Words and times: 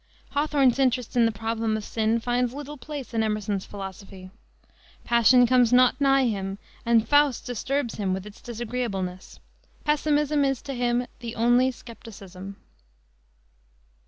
Hawthorne's 0.31 0.79
interest 0.79 1.15
in 1.15 1.27
the 1.27 1.31
problem 1.31 1.77
of 1.77 1.83
sin 1.83 2.19
finds 2.19 2.55
little 2.55 2.75
place 2.75 3.13
in 3.13 3.21
Emerson's 3.21 3.67
philosophy. 3.67 4.31
Passion 5.03 5.45
comes 5.45 5.71
not 5.71 6.01
nigh 6.01 6.25
him 6.25 6.57
and 6.87 7.07
Faust 7.07 7.45
disturbs 7.45 7.93
him 7.99 8.11
with 8.11 8.25
its 8.25 8.41
disagreeableness. 8.41 9.39
Pessimism 9.83 10.43
is 10.43 10.59
to 10.63 10.73
him 10.73 11.05
"the 11.19 11.35
only 11.35 11.69
skepticism." 11.69 12.55